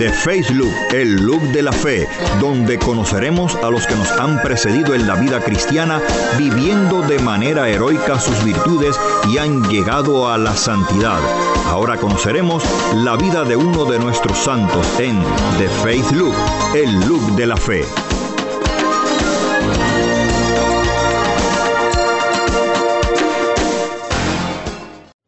[0.00, 2.08] The Faith Look, el look de la fe,
[2.40, 6.00] donde conoceremos a los que nos han precedido en la vida cristiana,
[6.38, 11.20] viviendo de manera heroica sus virtudes y han llegado a la santidad.
[11.66, 12.64] Ahora conoceremos
[12.94, 15.20] la vida de uno de nuestros santos en
[15.58, 16.34] The Faith Look,
[16.74, 17.84] el look de la fe.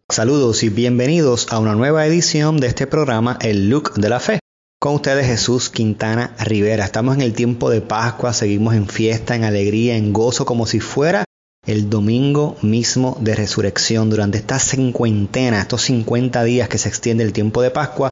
[0.09, 4.42] Saludos y bienvenidos a una nueva edición de este programa El Look de la Fe.
[4.83, 6.85] Con ustedes Jesús Quintana Rivera.
[6.85, 10.81] Estamos en el tiempo de Pascua, seguimos en fiesta, en alegría, en gozo, como si
[10.81, 11.23] fuera
[11.65, 14.11] el domingo mismo de resurrección.
[14.11, 18.11] Durante esta cincuentena, estos 50 días que se extiende el tiempo de Pascua,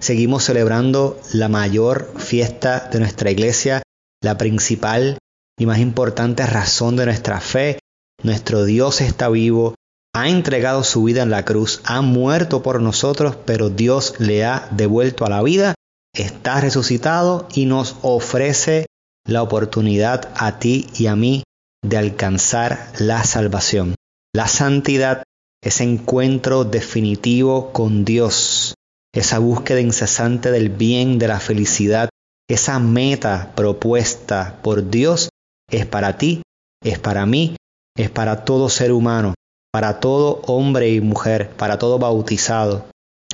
[0.00, 3.82] seguimos celebrando la mayor fiesta de nuestra iglesia,
[4.22, 5.18] la principal
[5.58, 7.80] y más importante razón de nuestra fe.
[8.22, 9.74] Nuestro Dios está vivo,
[10.14, 14.68] ha entregado su vida en la cruz, ha muerto por nosotros, pero Dios le ha
[14.70, 15.74] devuelto a la vida,
[16.14, 18.86] está resucitado y nos ofrece
[19.26, 21.42] la oportunidad a ti y a mí
[21.84, 23.94] de alcanzar la salvación.
[24.34, 25.22] La santidad,
[25.62, 28.74] ese encuentro definitivo con Dios,
[29.14, 32.08] esa búsqueda incesante del bien, de la felicidad,
[32.48, 35.28] esa meta propuesta por Dios
[35.70, 36.42] es para ti,
[36.82, 37.56] es para mí,
[37.96, 39.34] es para todo ser humano
[39.72, 42.84] para todo hombre y mujer, para todo bautizado.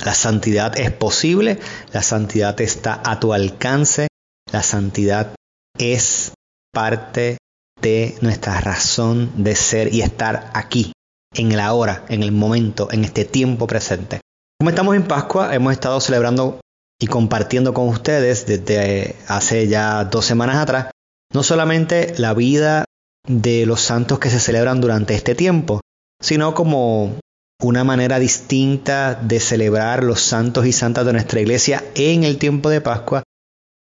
[0.04, 1.58] La santidad es posible,
[1.92, 4.08] la santidad está a tu alcance,
[4.52, 5.34] la santidad
[5.78, 6.32] es
[6.72, 7.38] parte
[7.80, 10.92] de nuestra razón de ser y estar aquí,
[11.34, 14.20] en el ahora, en el momento, en este tiempo presente.
[14.60, 16.60] Como estamos en Pascua, hemos estado celebrando
[17.00, 20.91] y compartiendo con ustedes desde hace ya dos semanas atrás,
[21.32, 22.84] no solamente la vida
[23.26, 25.80] de los santos que se celebran durante este tiempo,
[26.20, 27.19] sino como
[27.62, 32.70] una manera distinta de celebrar los santos y santas de nuestra iglesia en el tiempo
[32.70, 33.25] de Pascua,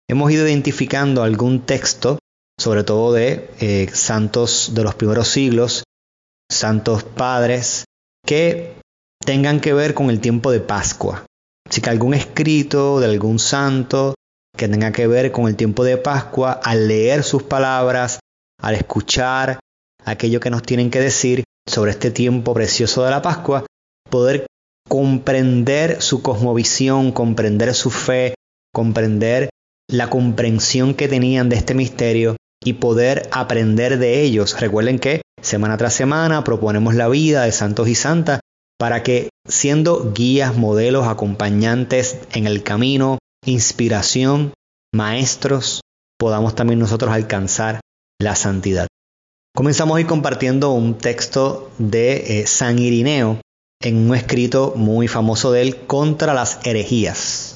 [0.08, 2.18] hemos ido identificando algún texto,
[2.58, 5.84] sobre todo de eh, santos de los primeros siglos,
[6.50, 7.84] santos padres,
[8.26, 8.74] que
[9.24, 11.24] tengan que ver con el tiempo de Pascua.
[11.68, 14.14] Así que algún escrito de algún santo
[14.56, 18.20] que tenga que ver con el tiempo de Pascua, al leer sus palabras,
[18.60, 19.58] al escuchar
[20.04, 23.64] aquello que nos tienen que decir, sobre este tiempo precioso de la Pascua,
[24.10, 24.46] poder
[24.88, 28.34] comprender su cosmovisión, comprender su fe,
[28.72, 29.50] comprender
[29.90, 34.60] la comprensión que tenían de este misterio y poder aprender de ellos.
[34.60, 38.40] Recuerden que semana tras semana proponemos la vida de santos y santas
[38.78, 44.52] para que siendo guías, modelos, acompañantes en el camino, inspiración,
[44.92, 45.80] maestros,
[46.18, 47.80] podamos también nosotros alcanzar
[48.20, 48.86] la santidad.
[49.56, 53.40] Comenzamos hoy compartiendo un texto de eh, San Irineo
[53.80, 57.54] en un escrito muy famoso de él contra las herejías.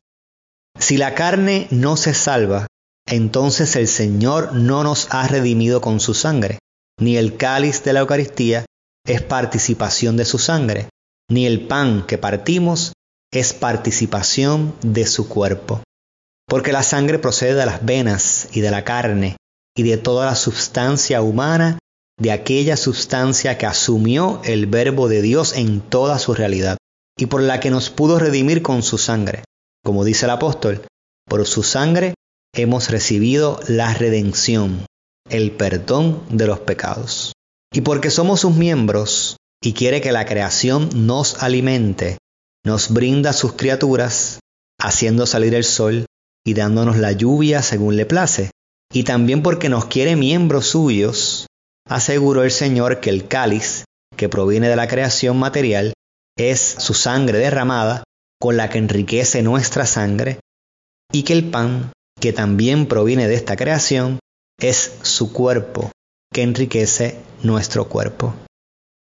[0.78, 2.68] Si la carne no se salva,
[3.04, 6.60] entonces el Señor no nos ha redimido con su sangre,
[7.00, 8.64] ni el cáliz de la Eucaristía
[9.04, 10.88] es participación de su sangre,
[11.28, 12.92] ni el pan que partimos
[13.32, 15.82] es participación de su cuerpo.
[16.46, 19.36] Porque la sangre procede de las venas y de la carne
[19.76, 21.76] y de toda la substancia humana
[22.18, 26.76] de aquella sustancia que asumió el verbo de Dios en toda su realidad
[27.16, 29.44] y por la que nos pudo redimir con su sangre.
[29.84, 30.82] Como dice el apóstol,
[31.26, 32.14] por su sangre
[32.54, 34.86] hemos recibido la redención,
[35.28, 37.32] el perdón de los pecados.
[37.72, 42.18] Y porque somos sus miembros y quiere que la creación nos alimente,
[42.64, 44.40] nos brinda sus criaturas,
[44.80, 46.06] haciendo salir el sol
[46.44, 48.50] y dándonos la lluvia según le place,
[48.92, 51.47] y también porque nos quiere miembros suyos,
[51.88, 53.84] aseguró el Señor que el cáliz,
[54.16, 55.94] que proviene de la creación material,
[56.36, 58.04] es su sangre derramada,
[58.40, 60.38] con la que enriquece nuestra sangre,
[61.12, 64.18] y que el pan, que también proviene de esta creación,
[64.60, 65.90] es su cuerpo,
[66.32, 68.34] que enriquece nuestro cuerpo.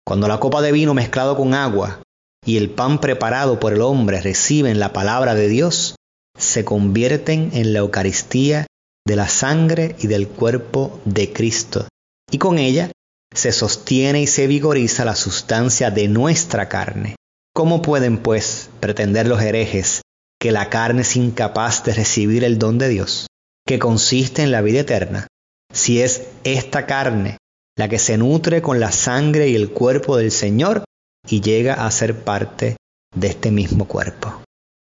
[0.07, 2.03] Cuando la copa de vino mezclado con agua
[2.45, 5.97] y el pan preparado por el hombre reciben la palabra de Dios,
[6.39, 8.67] se convierten en la Eucaristía
[9.07, 11.87] de la sangre y del cuerpo de Cristo,
[12.31, 12.91] y con ella
[13.35, 17.17] se sostiene y se vigoriza la sustancia de nuestra carne.
[17.55, 20.03] ¿Cómo pueden, pues, pretender los herejes
[20.41, 23.27] que la carne es incapaz de recibir el don de Dios,
[23.67, 25.27] que consiste en la vida eterna,
[25.73, 27.37] si es esta carne
[27.77, 30.85] la que se nutre con la sangre y el cuerpo del Señor
[31.29, 32.77] y llega a ser parte
[33.15, 34.43] de este mismo cuerpo?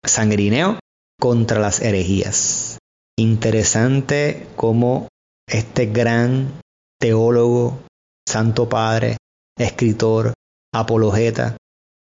[0.04, 0.78] Sangrineo
[1.20, 2.78] contra las herejías.
[3.16, 5.08] Interesante cómo
[5.46, 6.60] este gran
[7.02, 7.80] teólogo,
[8.28, 9.16] santo padre,
[9.58, 10.34] escritor,
[10.72, 11.56] apologeta,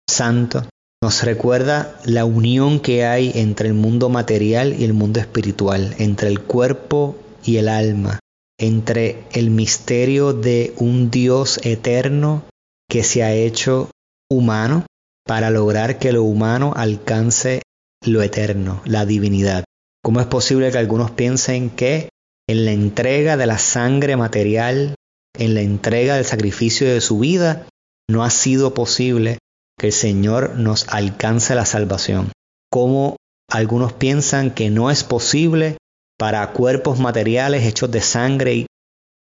[0.08, 0.70] santo,
[1.02, 6.28] nos recuerda la unión que hay entre el mundo material y el mundo espiritual, entre
[6.28, 8.20] el cuerpo y el alma,
[8.60, 12.44] entre el misterio de un Dios eterno
[12.88, 13.90] que se ha hecho
[14.30, 14.86] humano
[15.26, 17.64] para lograr que lo humano alcance
[18.06, 19.64] lo eterno, la divinidad.
[20.04, 22.10] ¿Cómo es posible que algunos piensen que
[22.47, 24.95] en la entrega de la sangre material,
[25.38, 27.68] en la entrega del sacrificio de su vida,
[28.09, 29.39] no ha sido posible
[29.77, 32.31] que el Señor nos alcance la salvación.
[32.71, 33.18] Como
[33.50, 35.77] algunos piensan que no es posible
[36.18, 38.65] para cuerpos materiales hechos de sangre y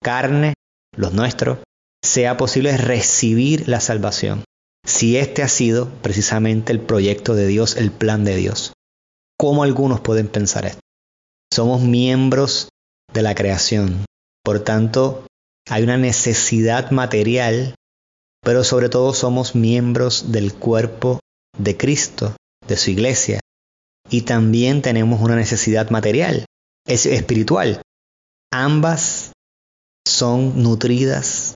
[0.03, 0.53] carne,
[0.95, 1.59] los nuestros,
[2.03, 4.43] sea posible recibir la salvación.
[4.85, 8.73] Si este ha sido precisamente el proyecto de Dios, el plan de Dios.
[9.37, 10.79] ¿Cómo algunos pueden pensar esto?
[11.53, 12.69] Somos miembros
[13.13, 14.05] de la creación.
[14.43, 15.25] Por tanto,
[15.69, 17.75] hay una necesidad material
[18.41, 21.19] pero sobre todo somos miembros del cuerpo
[21.57, 22.35] de Cristo,
[22.67, 23.39] de su iglesia,
[24.09, 26.45] y también tenemos una necesidad material,
[26.87, 27.81] es espiritual.
[28.51, 29.33] Ambas
[30.07, 31.53] son nutridas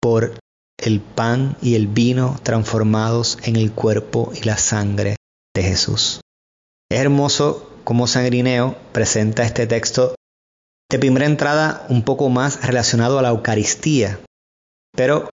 [0.00, 0.38] por
[0.78, 5.16] el pan y el vino transformados en el cuerpo y la sangre
[5.54, 6.20] de Jesús.
[6.90, 10.14] Es hermoso cómo Sangrineo presenta este texto
[10.92, 14.20] de primera entrada un poco más relacionado a la Eucaristía,
[14.94, 15.30] pero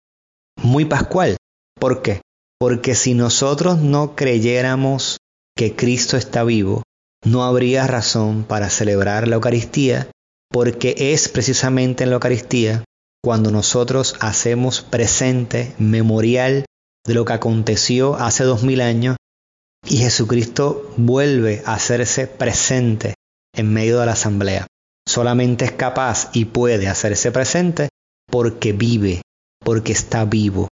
[0.57, 1.37] muy pascual.
[1.79, 2.21] ¿Por qué?
[2.59, 5.17] Porque si nosotros no creyéramos
[5.55, 6.81] que Cristo está vivo,
[7.23, 10.09] no habría razón para celebrar la Eucaristía,
[10.49, 12.83] porque es precisamente en la Eucaristía
[13.23, 16.65] cuando nosotros hacemos presente, memorial
[17.05, 19.17] de lo que aconteció hace dos mil años,
[19.87, 23.13] y Jesucristo vuelve a hacerse presente
[23.53, 24.65] en medio de la asamblea.
[25.07, 27.89] Solamente es capaz y puede hacerse presente
[28.29, 29.21] porque vive,
[29.59, 30.69] porque está vivo.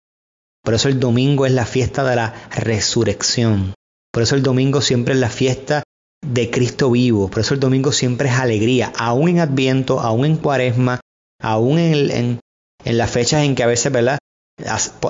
[0.65, 3.75] Por eso el domingo es la fiesta de la resurrección.
[4.13, 5.83] Por eso el domingo siempre es la fiesta
[6.27, 7.29] de Cristo vivo.
[7.29, 11.01] Por eso el domingo siempre es alegría, aún en Adviento, aún en Cuaresma,
[11.41, 12.41] aún en,
[12.85, 13.93] las fechas en que a veces,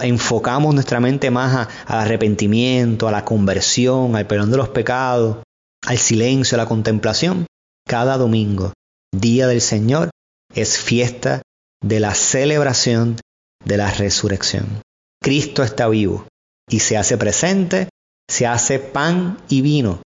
[0.03, 5.39] enfocamos nuestra mente más al arrepentimiento, a la conversión, al perdón de los pecados,
[5.87, 7.47] al silencio, a la contemplación.
[7.89, 8.73] Cada domingo,
[9.15, 10.11] día del Señor,
[10.55, 11.43] es fiesta
[11.83, 13.17] de la celebración
[13.65, 14.83] de la resurrección.
[15.23, 16.27] Cristo está vivo
[16.69, 17.89] y se hace presente,
[18.29, 20.03] se hace pan y vino,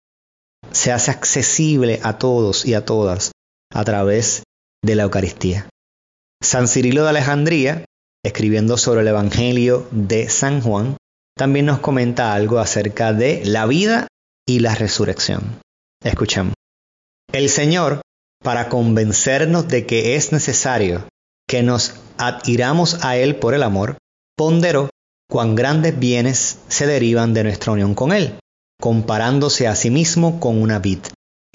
[0.71, 3.31] se hace accesible a todos y a todas
[3.73, 4.43] a través
[4.83, 5.69] de la Eucaristía.
[6.41, 7.85] San Cirilo de Alejandría,
[8.23, 10.97] escribiendo sobre el Evangelio de San Juan,
[11.37, 14.07] también nos comenta algo acerca de la vida
[14.47, 15.59] y la resurrección.
[16.03, 16.53] Escuchemos.
[17.31, 18.01] El Señor,
[18.45, 21.07] para convencernos de que es necesario
[21.47, 23.97] que nos adhiramos a Él por el amor,
[24.37, 24.91] ponderó
[25.27, 28.37] cuán grandes bienes se derivan de nuestra unión con Él,
[28.79, 30.99] comparándose a sí mismo con una vid,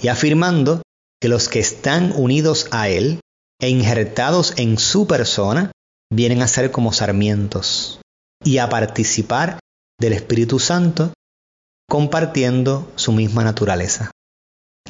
[0.02, 0.82] y afirmando
[1.20, 3.20] que los que están unidos a Él
[3.60, 5.70] e injertados en su persona
[6.12, 8.00] vienen a ser como sarmientos
[8.42, 9.60] y a participar
[10.00, 11.12] del Espíritu Santo
[11.88, 14.09] compartiendo su misma naturaleza.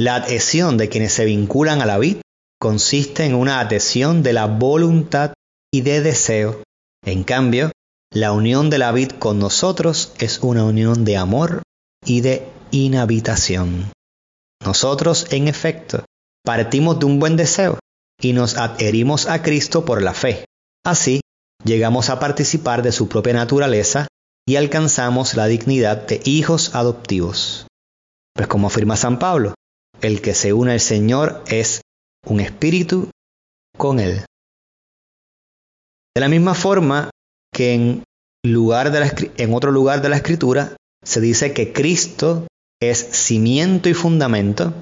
[0.00, 2.22] La adhesión de quienes se vinculan a la vid
[2.58, 5.34] consiste en una adhesión de la voluntad
[5.70, 6.62] y de deseo.
[7.04, 7.70] En cambio,
[8.10, 11.60] la unión de la vid con nosotros es una unión de amor
[12.02, 13.92] y de inhabitación.
[14.64, 16.06] Nosotros, en efecto,
[16.46, 17.78] partimos de un buen deseo
[18.22, 20.46] y nos adherimos a Cristo por la fe.
[20.82, 21.20] Así,
[21.62, 24.06] llegamos a participar de su propia naturaleza
[24.48, 27.66] y alcanzamos la dignidad de hijos adoptivos.
[28.34, 29.52] Pues como afirma San Pablo,
[30.00, 31.82] el que se une al Señor es
[32.26, 33.10] un espíritu
[33.76, 34.24] con Él.
[36.14, 37.10] De la misma forma
[37.52, 38.04] que en,
[38.42, 42.46] en otro lugar de la escritura se dice que Cristo
[42.80, 44.72] es cimiento y fundamento,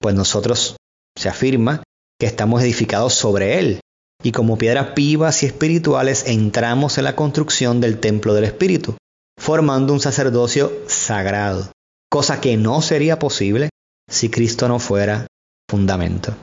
[0.00, 0.76] pues nosotros
[1.16, 1.82] se afirma
[2.18, 3.80] que estamos edificados sobre Él.
[4.22, 8.96] Y como piedras vivas y espirituales entramos en la construcción del templo del Espíritu,
[9.38, 11.70] formando un sacerdocio sagrado,
[12.10, 13.68] cosa que no sería posible
[14.08, 15.26] si Cristo no fuera
[15.68, 16.36] fundamento.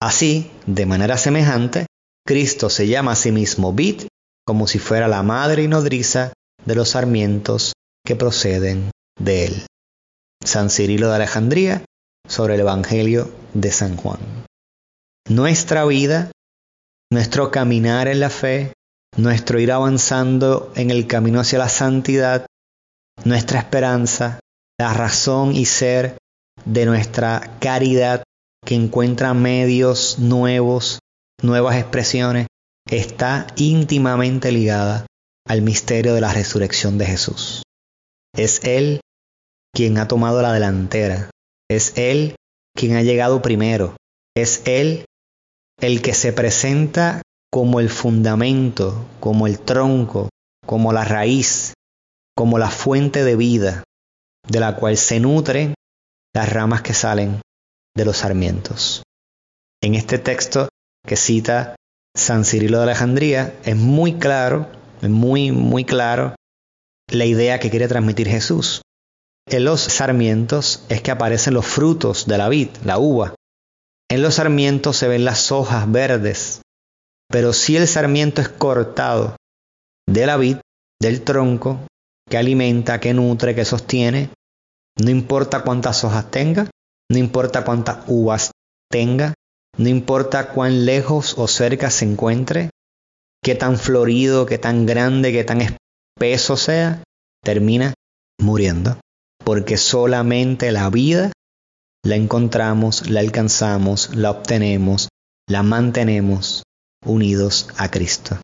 [0.00, 1.86] Así, de manera semejante,
[2.26, 4.02] Cristo se llama a sí mismo vid,
[4.44, 6.32] como si fuera la madre y nodriza
[6.64, 7.72] de los sarmientos
[8.04, 9.66] que proceden de él.
[10.44, 11.84] San Cirilo de Alejandría
[12.28, 14.18] sobre el Evangelio de San Juan.
[15.28, 16.30] Nuestra vida,
[17.10, 18.72] nuestro caminar en la fe,
[19.16, 22.46] nuestro ir avanzando en el camino hacia la santidad,
[23.24, 24.38] nuestra esperanza,
[24.78, 26.18] la razón y ser
[26.66, 28.22] de nuestra caridad
[28.64, 30.98] que encuentra medios nuevos
[31.42, 32.46] nuevas expresiones,
[32.90, 35.06] está íntimamente ligada
[35.46, 37.62] al misterio de la resurrección de Jesús.
[38.34, 39.00] Es Él
[39.74, 41.30] quien ha tomado la delantera.
[41.70, 42.34] Es Él
[42.76, 43.96] quien ha llegado primero.
[44.34, 45.04] Es Él
[45.80, 50.28] el que se presenta como el fundamento, como el tronco,
[50.64, 51.74] como la raíz,
[52.34, 53.84] como la fuente de vida,
[54.48, 55.74] de la cual se nutren
[56.36, 57.40] las ramas que salen
[57.96, 59.02] de los sarmientos.
[59.82, 60.68] En este texto
[61.06, 61.76] que cita
[62.14, 66.34] San Cirilo de Alejandría es muy claro, muy, muy claro
[67.10, 68.82] la idea que quiere transmitir Jesús.
[69.48, 73.34] En los sarmientos es que aparecen los frutos de la vid, la uva.
[74.10, 76.60] En los sarmientos se ven las hojas verdes.
[77.30, 79.36] Pero si el sarmiento es cortado
[80.06, 80.58] de la vid,
[81.00, 81.80] del tronco,
[82.28, 84.28] que alimenta, que nutre, que sostiene,
[84.98, 86.70] no importa cuántas hojas tenga,
[87.10, 88.50] no importa cuántas uvas
[88.90, 89.34] tenga,
[89.76, 92.70] no importa cuán lejos o cerca se encuentre,
[93.42, 97.02] qué tan florido, qué tan grande, qué tan espeso sea,
[97.42, 97.94] termina
[98.40, 98.98] muriendo.
[99.44, 101.30] Porque solamente la vida
[102.04, 105.08] la encontramos, la alcanzamos, la obtenemos,
[105.48, 106.62] la mantenemos
[107.04, 108.38] unidos a Cristo.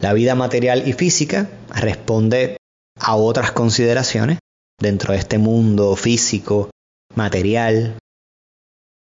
[0.00, 2.56] La vida material y física responde
[3.00, 4.38] a otras consideraciones
[4.80, 6.70] dentro de este mundo físico,
[7.14, 7.98] material,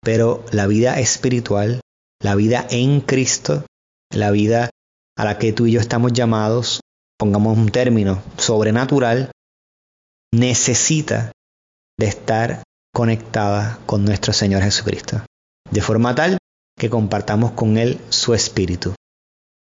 [0.04, 1.82] pero la vida espiritual,
[2.22, 3.66] la vida en Cristo,
[4.12, 4.70] la vida
[5.18, 6.82] a la que tú y yo estamos llamados,
[7.18, 9.32] pongamos un término sobrenatural,
[10.34, 11.32] necesita
[11.98, 12.64] de estar
[12.94, 15.24] conectada con nuestro Señor Jesucristo,
[15.70, 16.38] de forma tal
[16.78, 18.96] que compartamos con Él su espíritu.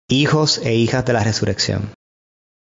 [0.09, 1.93] Hijos e hijas de la resurrección.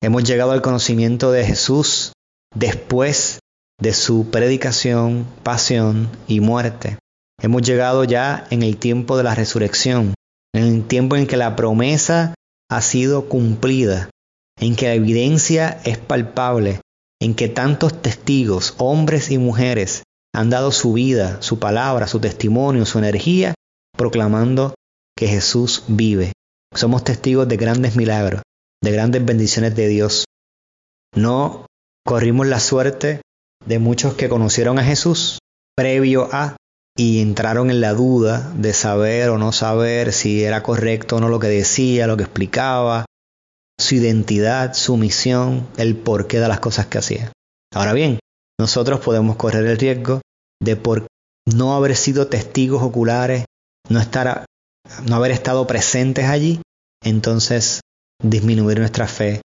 [0.02, 2.12] Hemos llegado al conocimiento de Jesús
[2.54, 3.40] después
[3.80, 6.98] de su predicación, pasión y muerte.
[7.42, 10.14] Hemos llegado ya en el tiempo de la resurrección,
[10.54, 12.36] en el tiempo en que la promesa
[12.70, 14.10] ha sido cumplida,
[14.60, 16.80] en que la evidencia es palpable,
[17.22, 20.04] en que tantos testigos, hombres y mujeres,
[20.36, 23.54] han dado su vida, su palabra, su testimonio, su energía,
[23.98, 24.74] proclamando
[25.16, 26.34] que Jesús vive
[26.76, 28.42] somos testigos de grandes milagros,
[28.84, 30.26] de grandes bendiciones de Dios.
[31.16, 31.66] No
[32.06, 33.22] corrimos la suerte
[33.66, 35.40] de muchos que conocieron a Jesús
[35.76, 36.56] previo a
[36.96, 41.30] y entraron en la duda de saber o no saber si era correcto o no
[41.30, 43.06] lo que decía, lo que explicaba,
[43.80, 47.32] su identidad, su misión, el porqué de las cosas que hacía.
[47.74, 48.20] Ahora bien,
[48.60, 50.22] nosotros podemos correr el riesgo
[50.62, 51.08] de por
[51.46, 53.46] no haber sido testigos oculares,
[53.90, 54.46] no estar
[55.08, 56.62] no haber estado presentes allí,
[57.04, 57.82] entonces
[58.22, 59.42] disminuir nuestra fe,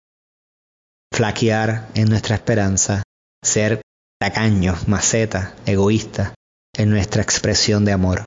[1.19, 3.03] flaquear en nuestra esperanza,
[3.43, 3.81] ser
[4.21, 6.33] tacaños, macetas, egoístas
[6.73, 8.23] en nuestra expresión de amor.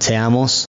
[0.00, 0.66] Seamos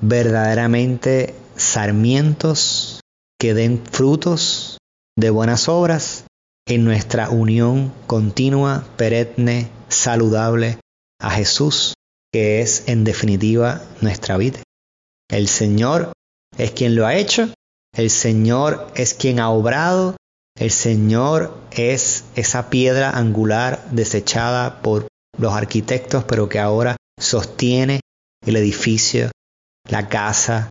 [0.00, 3.00] verdaderamente sarmientos
[3.38, 4.78] que den frutos
[5.18, 6.24] de buenas obras
[6.66, 10.78] en nuestra unión continua, perenne, saludable
[11.20, 11.92] a Jesús,
[12.32, 14.62] que es en definitiva nuestra vida.
[15.30, 16.12] El Señor
[16.56, 17.52] es quien lo ha hecho,
[17.94, 20.16] el Señor es quien ha obrado,
[20.58, 28.00] el Señor es esa piedra angular desechada por los arquitectos, pero que ahora sostiene
[28.44, 29.30] el edificio,
[29.88, 30.70] la casa,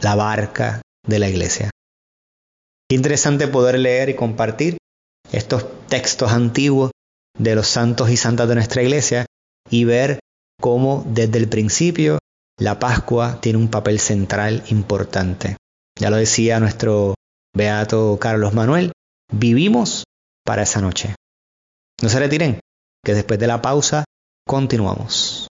[0.00, 1.70] la barca de la iglesia.
[2.88, 4.76] Qué interesante poder leer y compartir
[5.30, 6.90] estos textos antiguos
[7.38, 9.26] de los santos y santas de nuestra iglesia
[9.70, 10.18] y ver
[10.60, 12.18] cómo desde el principio
[12.58, 15.56] la Pascua tiene un papel central importante.
[15.98, 17.14] Ya lo decía nuestro
[17.54, 18.92] beato Carlos Manuel,
[19.32, 20.04] vivimos
[20.44, 21.14] para esa noche.
[22.02, 22.60] No se retiren,
[23.04, 24.04] que después de la pausa
[24.46, 25.46] continuamos.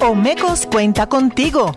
[0.00, 1.76] Omecos cuenta contigo.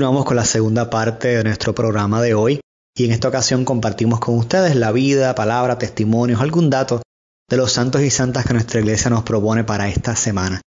[0.00, 2.58] Continuamos con la segunda parte de nuestro programa de hoy
[2.96, 7.02] y en esta ocasión compartimos con ustedes la vida, palabra, testimonios, algún dato
[7.50, 10.62] de los santos y santas que nuestra iglesia nos propone para esta semana.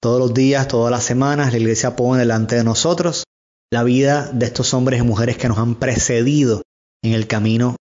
[0.00, 3.24] Todos los días, todas las semanas, la iglesia pone delante de nosotros
[3.72, 6.62] la vida de estos hombres y mujeres que nos han precedido
[7.02, 7.74] en el camino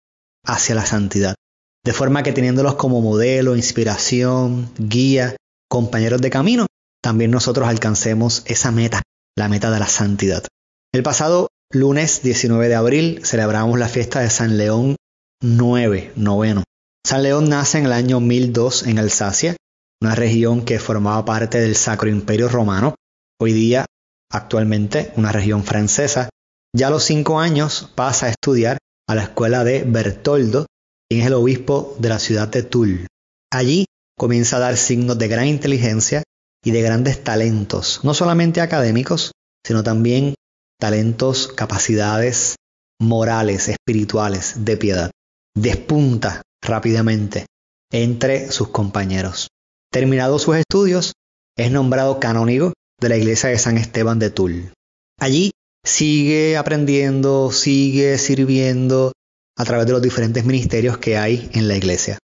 [0.46, 1.36] hacia la santidad.
[1.84, 5.36] De forma que teniéndolos como modelo, inspiración, guía,
[5.68, 6.66] compañeros de camino,
[7.02, 9.02] también nosotros alcancemos esa meta,
[9.38, 10.46] la meta de la santidad.
[10.94, 14.96] El pasado lunes 19 de abril celebramos la fiesta de San León
[15.42, 16.64] 9, noveno.
[17.04, 19.56] San León nace en el año 1002 en Alsacia,
[20.04, 22.94] una región que formaba parte del Sacro Imperio Romano,
[23.42, 23.88] hoy día
[24.32, 26.30] actualmente una región francesa.
[26.76, 28.78] Ya a los cinco años pasa a estudiar
[29.10, 30.68] a la escuela de Bertoldo,
[31.10, 33.08] quien es el obispo de la ciudad de Toul.
[33.52, 33.86] Allí
[34.16, 36.22] comienza a dar signos de gran inteligencia
[36.64, 39.32] y de grandes talentos, no solamente académicos,
[39.66, 40.36] sino también
[40.84, 42.58] talentos, capacidades
[43.00, 45.12] morales, espirituales, de piedad.
[45.56, 47.46] Despunta rápidamente
[47.90, 49.48] entre sus compañeros.
[49.94, 51.14] Terminados sus estudios,
[51.58, 54.74] es nombrado canónigo de la iglesia de San Esteban de Toul.
[55.22, 55.52] Allí
[55.86, 59.14] sigue aprendiendo, sigue sirviendo
[59.56, 62.18] a través de los diferentes ministerios que hay en la iglesia.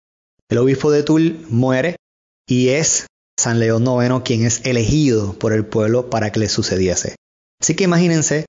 [0.50, 1.96] El obispo de Toul muere
[2.46, 3.08] y es
[3.40, 7.16] San León IX quien es elegido por el pueblo para que le sucediese.
[7.62, 8.46] Así que imagínense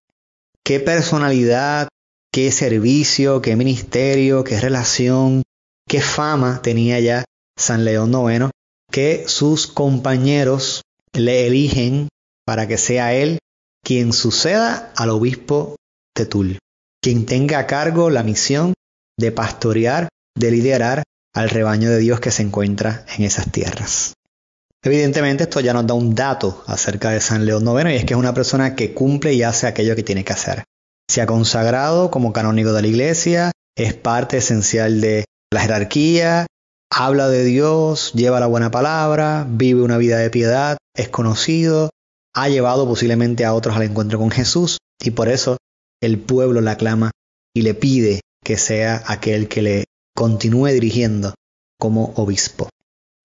[0.64, 1.88] qué personalidad,
[2.32, 5.42] qué servicio, qué ministerio, qué relación,
[5.88, 7.24] qué fama tenía ya
[7.58, 8.50] San León IX,
[8.90, 12.08] que sus compañeros le eligen
[12.46, 13.38] para que sea él
[13.84, 15.76] quien suceda al obispo
[16.16, 16.58] de Tul,
[17.02, 18.74] quien tenga a cargo la misión
[19.18, 21.02] de pastorear, de liderar
[21.34, 24.14] al rebaño de Dios que se encuentra en esas tierras.
[24.82, 28.14] Evidentemente esto ya nos da un dato acerca de San León IX y es que
[28.14, 30.64] es una persona que cumple y hace aquello que tiene que hacer.
[31.08, 36.46] Se ha consagrado como canónigo de la iglesia, es parte esencial de la jerarquía,
[36.90, 41.90] habla de Dios, lleva la buena palabra, vive una vida de piedad, es conocido,
[42.34, 45.58] ha llevado posiblemente a otros al encuentro con Jesús y por eso
[46.00, 47.10] el pueblo le aclama
[47.54, 51.34] y le pide que sea aquel que le continúe dirigiendo
[51.78, 52.70] como obispo.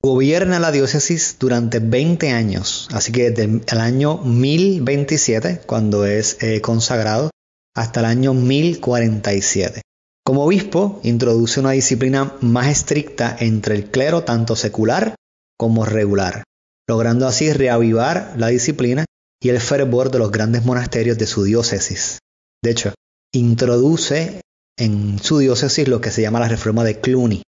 [0.06, 6.62] Gobierna la diócesis durante 20 años, así que desde el año 1027, cuando es eh,
[6.62, 7.32] consagrado,
[7.76, 9.82] hasta el año 1047.
[10.24, 15.16] Como obispo, introduce una disciplina más estricta entre el clero tanto secular
[15.58, 16.44] como regular,
[16.88, 19.06] logrando así reavivar la disciplina
[19.42, 22.20] y el fervor de los grandes monasterios de su diócesis.
[22.64, 22.94] De hecho,
[23.34, 24.40] introduce
[24.78, 27.42] en su diócesis lo que se llama la reforma de Cluny.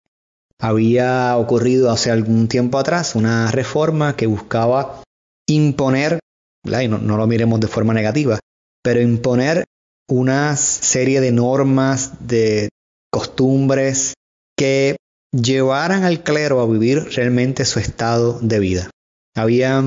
[0.60, 5.04] Había ocurrido hace algún tiempo atrás una reforma que buscaba
[5.48, 6.20] imponer,
[6.66, 8.40] no, no lo miremos de forma negativa,
[8.84, 9.66] pero imponer
[10.10, 12.70] una serie de normas, de
[13.12, 14.14] costumbres
[14.58, 14.98] que
[15.32, 18.90] llevaran al clero a vivir realmente su estado de vida.
[19.36, 19.84] Había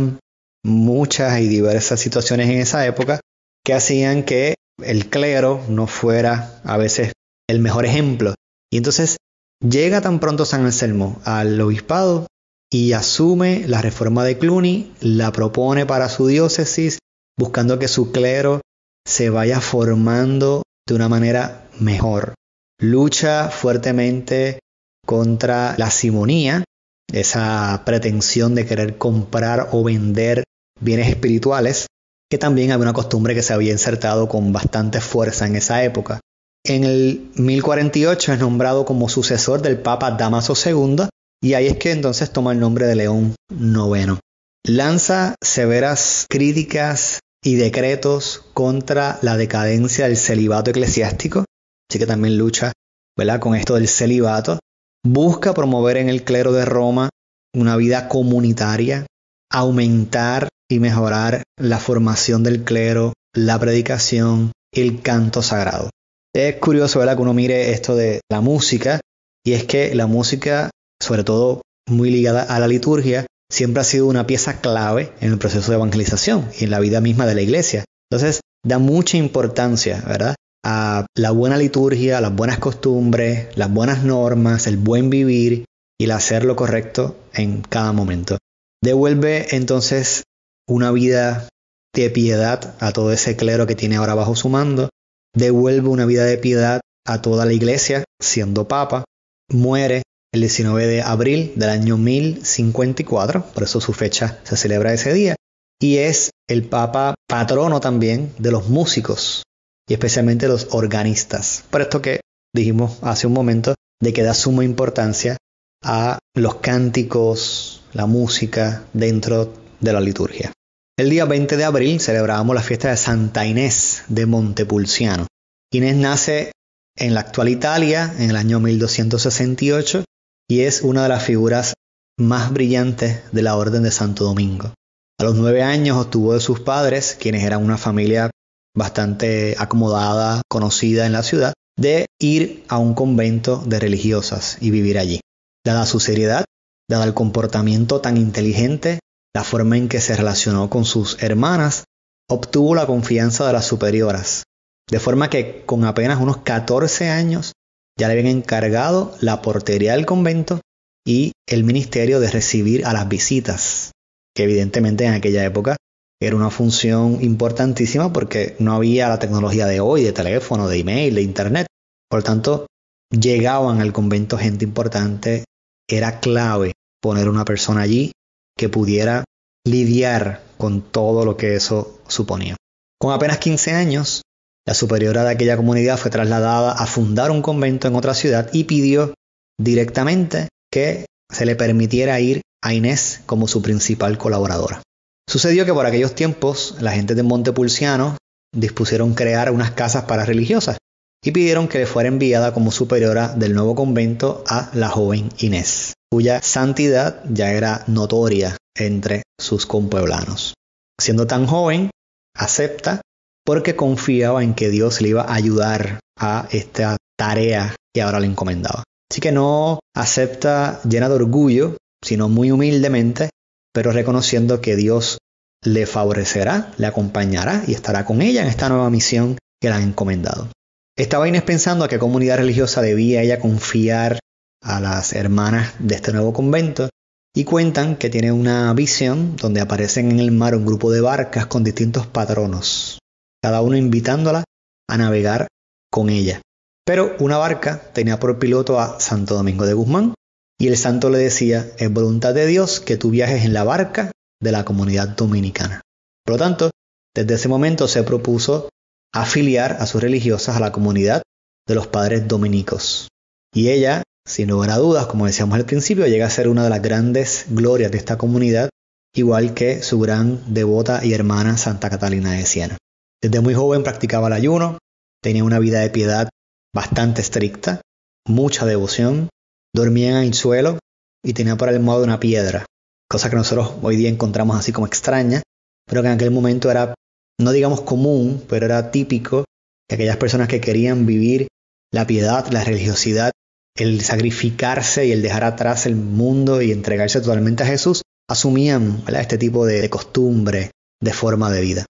[0.64, 3.20] muchas y diversas situaciones en esa época
[3.64, 7.12] que hacían que el clero no fuera a veces
[7.48, 8.34] el mejor ejemplo.
[8.70, 9.16] Y entonces
[9.60, 12.26] llega tan pronto San Anselmo al obispado
[12.70, 16.98] y asume la reforma de Cluny, la propone para su diócesis,
[17.38, 18.60] buscando que su clero
[19.06, 22.34] se vaya formando de una manera mejor.
[22.80, 24.58] Lucha fuertemente
[25.06, 26.64] contra la simonía,
[27.12, 30.44] esa pretensión de querer comprar o vender
[30.78, 31.86] bienes espirituales,
[32.30, 36.20] que también había una costumbre que se había insertado con bastante fuerza en esa época.
[36.64, 41.08] En el 1048 es nombrado como sucesor del Papa Damaso II
[41.42, 44.18] y ahí es que entonces toma el nombre de León IX.
[44.66, 51.44] Lanza severas críticas y decretos contra la decadencia del celibato eclesiástico,
[51.88, 52.72] así que también lucha
[53.16, 53.40] ¿verdad?
[53.40, 54.58] con esto del celibato.
[55.04, 57.08] Busca promover en el clero de Roma
[57.54, 59.06] una vida comunitaria,
[59.50, 65.88] aumentar y mejorar la formación del clero, la predicación, el canto sagrado.
[66.34, 67.16] Es curioso ¿verdad?
[67.16, 69.00] que uno mire esto de la música,
[69.44, 74.06] y es que la música, sobre todo muy ligada a la liturgia, siempre ha sido
[74.06, 77.40] una pieza clave en el proceso de evangelización y en la vida misma de la
[77.40, 77.84] iglesia.
[78.10, 80.34] Entonces, da mucha importancia, ¿verdad?
[80.64, 85.64] A la buena liturgia, a las buenas costumbres, las buenas normas, el buen vivir
[85.98, 88.38] y el hacer lo correcto en cada momento.
[88.82, 90.24] Devuelve entonces
[90.68, 91.48] una vida
[91.94, 94.90] de piedad a todo ese clero que tiene ahora bajo su mando.
[95.38, 99.04] Devuelve una vida de piedad a toda la iglesia, siendo papa.
[99.48, 100.02] Muere
[100.34, 105.36] el 19 de abril del año 1054, por eso su fecha se celebra ese día,
[105.80, 109.44] y es el papa patrono también de los músicos
[109.88, 111.62] y especialmente los organistas.
[111.70, 112.18] Por esto que
[112.52, 115.36] dijimos hace un momento, de que da suma importancia
[115.84, 120.52] a los cánticos, la música dentro de la liturgia.
[120.98, 125.28] El día 20 de abril celebramos la fiesta de Santa Inés de Montepulciano.
[125.72, 126.50] Inés nace
[126.96, 130.02] en la actual Italia en el año 1268
[130.50, 131.74] y es una de las figuras
[132.18, 134.74] más brillantes de la Orden de Santo Domingo.
[135.20, 138.32] A los nueve años obtuvo de sus padres, quienes eran una familia
[138.76, 144.98] bastante acomodada, conocida en la ciudad, de ir a un convento de religiosas y vivir
[144.98, 145.20] allí.
[145.64, 146.44] Dada su seriedad,
[146.90, 148.98] dada el comportamiento tan inteligente,
[149.34, 151.84] la forma en que se relacionó con sus hermanas,
[152.28, 154.44] obtuvo la confianza de las superioras,
[154.90, 157.52] de forma que con apenas unos 14 años
[157.98, 160.60] ya le habían encargado la portería del convento
[161.06, 163.92] y el ministerio de recibir a las visitas,
[164.34, 165.76] que evidentemente en aquella época
[166.20, 171.14] era una función importantísima porque no había la tecnología de hoy, de teléfono, de email,
[171.14, 171.66] de internet.
[172.10, 172.66] Por lo tanto,
[173.10, 175.44] llegaban al convento gente importante,
[175.88, 178.12] era clave poner una persona allí
[178.58, 179.24] que pudiera
[179.66, 182.56] lidiar con todo lo que eso suponía.
[183.00, 184.22] Con apenas 15 años,
[184.66, 188.64] la superiora de aquella comunidad fue trasladada a fundar un convento en otra ciudad y
[188.64, 189.14] pidió
[189.58, 194.82] directamente que se le permitiera ir a Inés como su principal colaboradora.
[195.28, 198.16] Sucedió que por aquellos tiempos la gente de Montepulciano
[198.54, 200.78] dispusieron crear unas casas para religiosas
[201.22, 205.94] y pidieron que le fuera enviada como superiora del nuevo convento a la joven Inés,
[206.10, 210.54] cuya santidad ya era notoria entre sus compueblanos.
[211.00, 211.90] Siendo tan joven,
[212.34, 213.00] acepta
[213.44, 218.26] porque confiaba en que Dios le iba a ayudar a esta tarea que ahora le
[218.26, 218.84] encomendaba.
[219.10, 223.30] Así que no acepta llena de orgullo, sino muy humildemente
[223.78, 225.18] pero reconociendo que Dios
[225.64, 229.82] le favorecerá, le acompañará y estará con ella en esta nueva misión que le han
[229.82, 230.48] encomendado.
[230.96, 234.18] Estaba Inés pensando a qué comunidad religiosa debía ella confiar
[234.62, 236.88] a las hermanas de este nuevo convento
[237.34, 241.46] y cuentan que tiene una visión donde aparecen en el mar un grupo de barcas
[241.46, 242.98] con distintos patronos,
[243.42, 244.44] cada uno invitándola
[244.88, 245.46] a navegar
[245.90, 246.40] con ella.
[246.84, 250.14] Pero una barca tenía por piloto a Santo Domingo de Guzmán
[250.58, 254.10] y el santo le decía, es voluntad de Dios que tú viajes en la barca
[254.40, 255.82] de la comunidad dominicana.
[256.24, 256.70] Por lo tanto,
[257.14, 258.68] desde ese momento se propuso
[259.12, 261.22] afiliar a sus religiosas a la comunidad
[261.66, 263.08] de los padres dominicos.
[263.54, 266.70] Y ella, sin lugar a dudas, como decíamos al principio, llega a ser una de
[266.70, 268.68] las grandes glorias de esta comunidad,
[269.14, 272.76] igual que su gran devota y hermana Santa Catalina de Siena.
[273.22, 274.78] Desde muy joven practicaba el ayuno,
[275.22, 276.28] tenía una vida de piedad
[276.74, 277.80] bastante estricta,
[278.26, 279.30] mucha devoción,
[279.74, 280.78] dormía en el suelo
[281.24, 282.66] y tenía por el modo una piedra,
[283.10, 285.40] cosa que nosotros hoy día encontramos así como extraña,
[285.86, 286.94] pero que en aquel momento era,
[287.40, 289.46] no digamos común, pero era típico
[289.88, 291.48] que aquellas personas que querían vivir
[291.90, 293.32] la piedad, la religiosidad,
[293.78, 299.38] el sacrificarse y el dejar atrás el mundo y entregarse totalmente a Jesús, asumían este
[299.38, 301.86] tipo de, de costumbre, de forma de vida.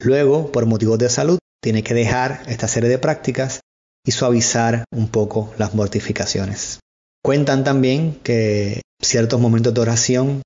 [0.00, 3.60] Luego, por motivos de salud, tiene que dejar esta serie de prácticas
[4.04, 6.80] y suavizar un poco las mortificaciones.
[7.22, 10.42] Cuentan también que ciertos momentos de oración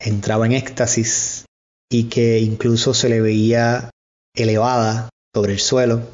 [0.00, 1.44] entraba en éxtasis
[1.90, 3.90] y que incluso se le veía
[4.34, 6.10] elevada sobre el suelo.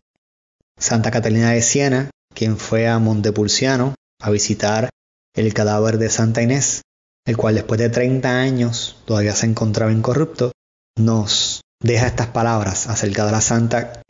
[0.79, 4.91] Santa Catalina de Siena, quien fue a Montepulciano a visitar
[5.35, 6.83] el cadáver de Santa Inés,
[7.27, 10.53] el cual después de 30 años todavía se encontraba incorrupto,
[10.97, 14.03] nos deja estas palabras acerca de la santa.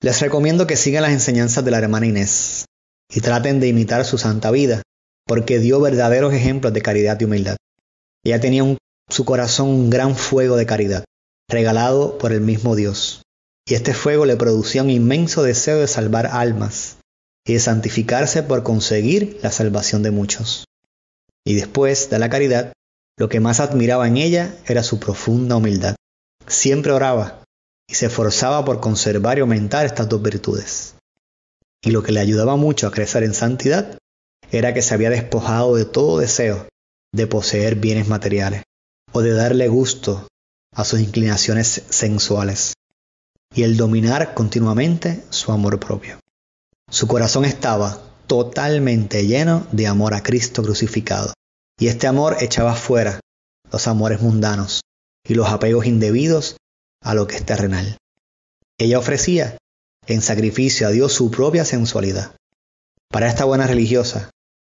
[0.00, 2.66] Les recomiendo que sigan las enseñanzas de la hermana Inés
[3.10, 4.82] y traten de imitar su santa vida,
[5.26, 7.56] porque dio verdaderos ejemplos de caridad y humildad.
[8.24, 11.04] Ella tenía en su corazón un gran fuego de caridad,
[11.48, 13.22] regalado por el mismo Dios.
[13.66, 16.96] Y este fuego le producía un inmenso deseo de salvar almas
[17.46, 20.64] y de santificarse por conseguir la salvación de muchos.
[21.44, 22.72] Y después de la caridad,
[23.18, 25.96] lo que más admiraba en ella era su profunda humildad.
[26.46, 27.42] Siempre oraba
[27.88, 30.94] y se esforzaba por conservar y aumentar estas dos virtudes.
[31.82, 33.98] Y lo que le ayudaba mucho a crecer en santidad
[34.50, 36.68] era que se había despojado de todo deseo
[37.12, 38.62] de poseer bienes materiales
[39.12, 40.28] o de darle gusto
[40.74, 42.74] a sus inclinaciones sensuales
[43.54, 46.18] y el dominar continuamente su amor propio.
[46.92, 51.32] Su corazón estaba totalmente lleno de amor a Cristo crucificado
[51.80, 53.18] y este amor echaba fuera
[53.72, 54.82] los amores mundanos
[55.26, 56.58] y los apegos indebidos
[57.02, 57.96] a lo que es terrenal.
[58.78, 59.56] Ella ofrecía
[60.06, 62.36] en sacrificio a Dios su propia sensualidad.
[63.10, 64.28] Para esta buena religiosa,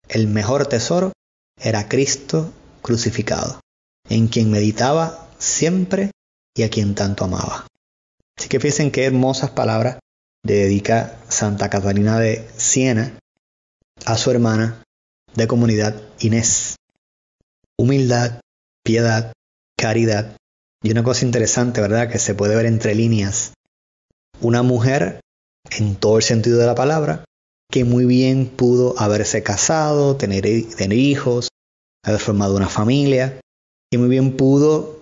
[0.08, 1.14] el mejor tesoro
[1.60, 2.54] era Cristo
[2.84, 3.62] crucificado,
[4.08, 6.12] en quien meditaba siempre
[6.56, 7.66] y a quien tanto amaba.
[8.38, 9.98] Así que fíjense qué hermosas palabras
[10.44, 13.18] dedica Santa Catalina de Siena
[14.06, 14.84] a su hermana
[15.36, 16.76] de comunidad Inés.
[17.78, 18.42] Humildad,
[18.84, 19.34] piedad,
[19.78, 20.36] caridad.
[20.84, 22.10] Y una cosa interesante, ¿verdad?
[22.10, 23.54] Que se puede ver entre líneas.
[24.42, 25.20] Una mujer,
[25.78, 27.24] en todo el sentido de la palabra,
[27.72, 30.44] que muy bien pudo haberse casado, tener,
[30.76, 31.50] tener hijos,
[32.04, 33.40] haber formado una familia,
[33.92, 35.02] y muy bien pudo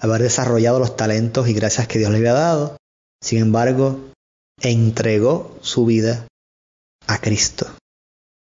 [0.00, 2.76] haber desarrollado los talentos y gracias que Dios le había dado.
[3.22, 4.10] Sin embargo,
[4.60, 6.26] entregó su vida
[7.06, 7.66] a Cristo.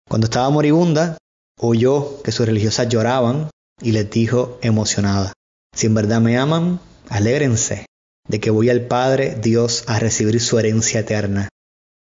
[0.08, 1.18] Cuando estaba moribunda,
[1.60, 3.50] oyó que sus religiosas lloraban
[3.82, 5.34] y les dijo emocionada,
[5.76, 7.86] si en verdad me aman, alégrense
[8.28, 11.50] de que voy al Padre Dios a recibir su herencia eterna.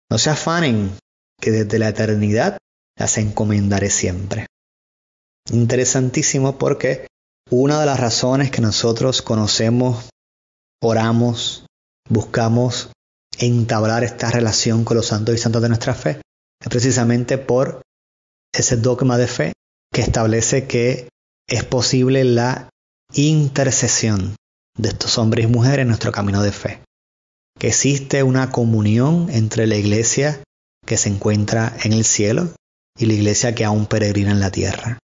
[0.09, 0.97] No se afanen,
[1.41, 2.57] que desde la eternidad
[2.97, 4.47] las encomendaré siempre.
[5.51, 7.07] Interesantísimo porque
[7.49, 10.09] una de las razones que nosotros conocemos,
[10.81, 11.65] oramos,
[12.09, 12.89] buscamos
[13.39, 16.21] entablar esta relación con los santos y santas de nuestra fe
[16.61, 17.81] es precisamente por
[18.53, 19.53] ese dogma de fe
[19.91, 21.09] que establece que
[21.47, 22.69] es posible la
[23.13, 24.35] intercesión
[24.77, 26.81] de estos hombres y mujeres en nuestro camino de fe.
[27.57, 30.41] Que existe una comunión entre la iglesia
[30.85, 32.49] que se encuentra en el cielo
[32.97, 34.99] y la iglesia que aún peregrina en la tierra.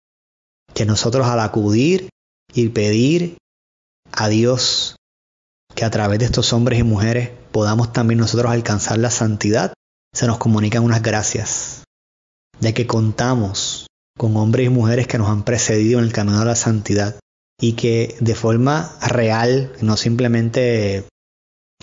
[0.74, 2.10] Que nosotros al acudir
[2.54, 3.38] y pedir
[4.12, 4.96] a Dios
[5.76, 9.74] que a través de estos hombres y mujeres podamos también nosotros alcanzar la santidad,
[10.14, 11.84] se nos comunican unas gracias,
[12.60, 13.88] de que contamos
[14.18, 17.16] con hombres y mujeres que nos han precedido en el camino de la santidad
[17.60, 21.06] y que de forma real, no simplemente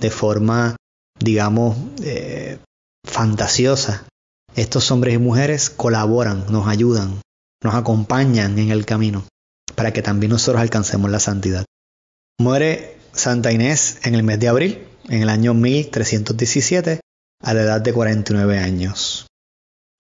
[0.00, 0.76] de forma,
[1.18, 2.58] digamos, eh,
[3.04, 4.06] fantasiosa,
[4.54, 7.20] estos hombres y mujeres colaboran, nos ayudan,
[7.62, 9.24] nos acompañan en el camino
[9.74, 11.64] para que también nosotros alcancemos la santidad.
[12.40, 17.00] Muere Santa Inés en el mes de abril, en el año 1317,
[17.42, 19.26] a la edad de 49 años.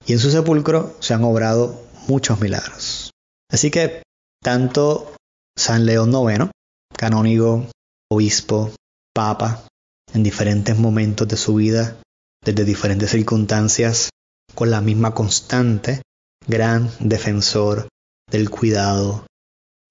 [0.06, 3.10] Y en su sepulcro se han obrado muchos milagros.
[3.50, 4.02] Así que
[4.42, 5.14] tanto
[5.56, 6.50] San León IX,
[6.96, 7.66] canónigo,
[8.10, 8.72] obispo,
[9.14, 9.66] papa,
[10.12, 11.96] en diferentes momentos de su vida,
[12.44, 14.10] desde diferentes circunstancias,
[14.54, 16.02] con la misma constante,
[16.46, 17.88] gran defensor
[18.30, 19.26] del cuidado,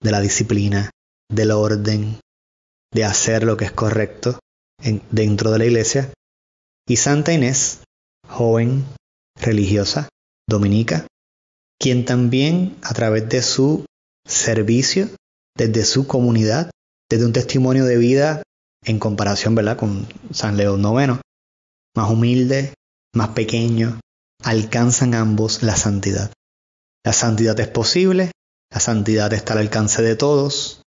[0.02, 0.90] de la disciplina,
[1.30, 2.20] del orden,
[2.94, 4.40] de hacer lo que es correcto
[5.12, 6.12] dentro de la iglesia.
[6.88, 7.84] Y Santa Inés,
[8.28, 8.86] joven,
[9.36, 10.10] religiosa,
[10.48, 11.08] dominica,
[11.80, 13.86] quien también a través de su
[14.26, 15.10] servicio,
[15.56, 16.72] desde su comunidad,
[17.10, 18.44] desde un testimonio de vida
[18.84, 19.78] en comparación ¿verdad?
[19.78, 21.20] con San León IX,
[21.96, 22.74] más humilde,
[23.14, 24.00] más pequeño,
[24.44, 26.32] alcanzan ambos la santidad.
[27.04, 28.32] La santidad es posible
[28.70, 30.82] la santidad está al alcance de todos,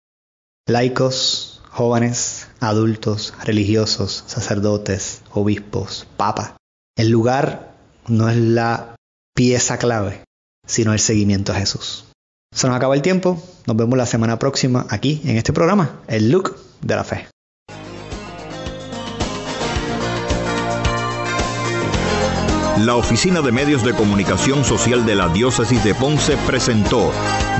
[0.67, 6.53] laicos, jóvenes, adultos, religiosos, sacerdotes, obispos, papas.
[6.97, 7.75] El lugar
[8.07, 8.97] no es la
[9.35, 10.25] pieza clave,
[10.67, 12.05] sino el seguimiento a Jesús.
[12.53, 16.31] Se nos acaba el tiempo, nos vemos la semana próxima aquí en este programa, el
[16.31, 17.30] look de la fe.
[22.87, 27.13] La Oficina de Medios de Comunicación Social de la Diócesis de Ponce presentó